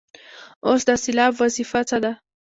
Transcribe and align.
اوس 0.67 0.81
د 0.87 0.89
سېلاب 1.03 1.33
وظیفه 1.41 1.79
څه 1.89 1.97
ده. 2.03 2.11